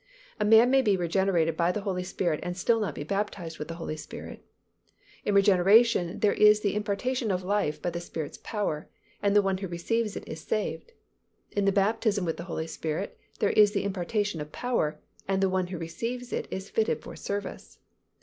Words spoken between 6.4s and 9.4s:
the impartation of life by the Spirit's power, and